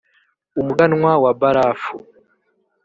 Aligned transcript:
umuganwa 0.59 1.11
wa 1.23 1.31
barafu 1.39 1.95